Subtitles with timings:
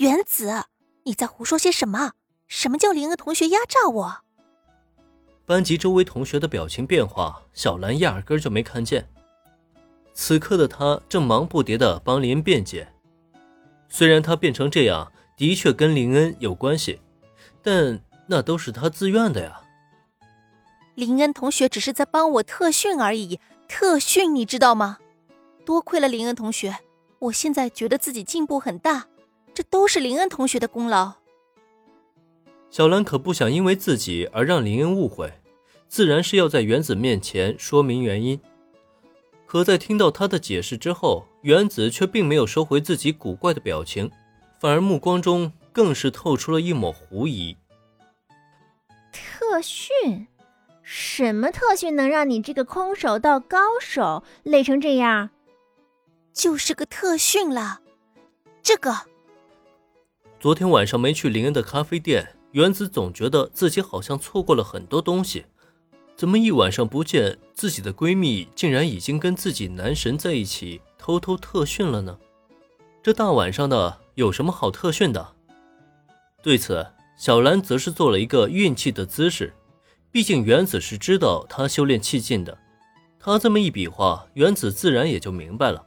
[0.00, 0.64] 原子，
[1.04, 2.12] 你在胡说些什么？
[2.48, 4.20] 什么叫林恩同学压榨我？
[5.44, 9.06] 班级周围同学的表情变化，小兰压根就没看见。
[10.14, 12.88] 此刻的她正忙不迭地帮林恩辩解。
[13.90, 16.98] 虽然她变成这样的确跟林恩有关系，
[17.62, 19.60] 但那都是她自愿的呀。
[20.94, 23.38] 林恩同学只是在帮我特训而已，
[23.68, 24.96] 特训你知道吗？
[25.66, 26.78] 多亏了林恩同学，
[27.18, 29.08] 我现在觉得自己进步很大，
[29.54, 31.14] 这都是林恩同学的功劳。
[32.70, 35.32] 小兰可不想因为自己而让林恩误会，
[35.88, 38.40] 自然是要在原子面前说明原因。
[39.44, 44.08] 可在听到他的解释之后，原子却并没有收回自己古怪的表情，
[44.60, 47.56] 反而目光中更是透出了一抹狐疑。
[49.12, 50.28] 特训？
[50.82, 55.30] 什么特训能让你这个空手道高手累成这样？
[56.32, 57.80] 就是个特训了。
[58.62, 58.94] 这个，
[60.40, 65.44] 昨天晚上没去林恩的咖啡店，原子总觉得自己好像错过了很多东西。
[66.16, 72.18] 怎么一晚上不见自己的闺蜜，竟然已经跟自己男神在一起偷偷特训了呢？
[73.02, 75.34] 这大晚上的有什么好特训的？
[76.42, 76.86] 对此，
[77.18, 79.52] 小兰则是做了一个运气的姿势。
[80.10, 82.56] 毕竟原子是知道他修炼气劲的，
[83.18, 85.84] 他这么一比划，原子自然也就明白了。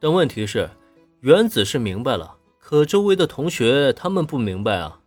[0.00, 0.68] 但问题是，
[1.20, 5.00] 原子是明白了，可周围的同学他们不明白啊。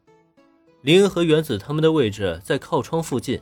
[0.81, 3.41] 林恩和原子他们的位置在靠窗附近。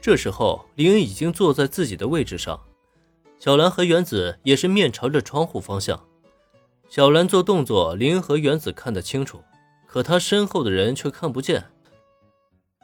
[0.00, 2.58] 这时候，林恩已经坐在自己的位置上，
[3.40, 6.00] 小兰和原子也是面朝着窗户方向。
[6.88, 9.42] 小兰做动作，林恩和原子看得清楚，
[9.88, 11.64] 可他身后的人却看不见。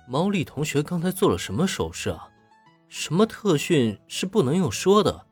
[0.09, 2.29] 毛利同学刚才做了什么手势啊？
[2.89, 5.25] 什么特训是不能用说的？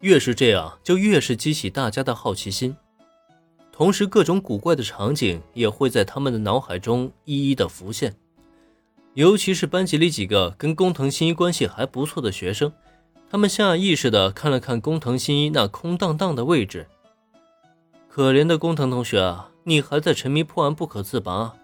[0.00, 2.74] 越是这样，就越是激起大家的好奇心，
[3.78, 8.12] 同时各种古怪的场景也会在他们的脑海中一一的浮现。
[9.14, 12.72] 尤其是班级里几个跟工藤新一关系还不错的学生，
[13.30, 16.88] 他们下意识的看了看工藤新一那空荡荡的位置。
[18.08, 21.54] 可怜的工藤同学啊，你还在沉迷破案不可自拔，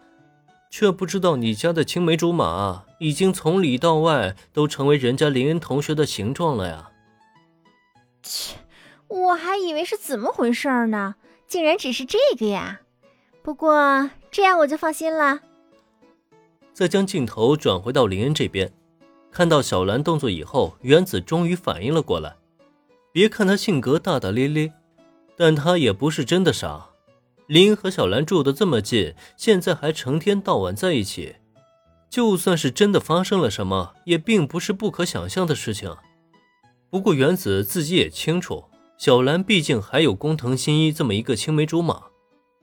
[0.71, 6.93] 却不知道你家的青梅竹马已经从里到外都成为人家林恩同学的形状了呀！
[8.23, 8.55] 切，
[9.09, 11.17] 我还以为是怎么回事呢，
[11.55, 12.81] 竟然只是这个呀！
[13.41, 15.39] 不过这样我就放心了。
[16.73, 18.73] 再将镜头转回到林恩这边，
[19.31, 22.35] 看到小兰动作以后，原子终于反应了过来。
[23.13, 24.73] 别看他性格大大咧咧，
[25.37, 26.89] 但他也不是真的傻。
[27.47, 31.37] 林恩和小兰住的这么近，现在还成天到晚在一起，
[32.11, 35.97] 就算是真的发生了什么，也并不是不可想象的事情。
[36.91, 38.65] 不过原子自己也清楚，
[38.97, 42.05] 小兰毕竟还有工藤新一这么一个青梅竹马，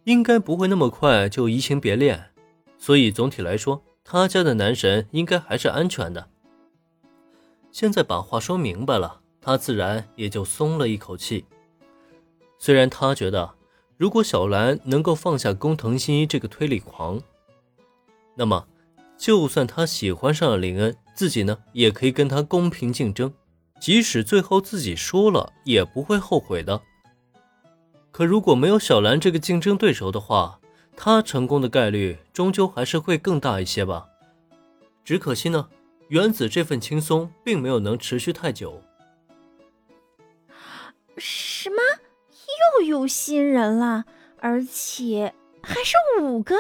[0.06, 2.32] 应该不会那么快就移情别恋，
[2.78, 3.84] 所以总体来说。
[4.04, 6.28] 他家的男神应该还是安全的。
[7.72, 11.46] 现在把话说明白了，他自然也就松了一口气。
[12.58, 13.54] 虽然他觉得，
[13.98, 17.22] 如果小兰能够放下工藤新一这个推理狂，
[18.36, 18.68] 那么
[19.18, 23.32] 就算他喜欢上了林恩，自己呢也可以跟他公平竞争，
[23.82, 26.80] 即使最后自己输了，也不会后悔的。
[28.12, 30.60] 可如果没有小兰这个竞争对手的话，
[30.96, 34.06] 他成功的概率终究还是会更大一些吧，
[35.04, 35.68] 只可惜呢，
[36.10, 38.84] 原子这份轻松并没有能持续太久。
[41.18, 41.78] 什么？
[42.78, 44.06] 又有新人了，
[44.40, 46.56] 而且还是五个？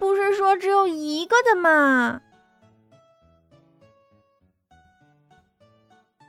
[0.00, 2.22] 不是说只有一个的吗？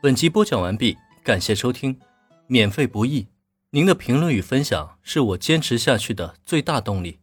[0.02, 2.00] 本集播讲完毕，感谢收听，
[2.48, 3.28] 免费不易。
[3.72, 7.20] 您的评论与分享是我坚持下去的最大动力。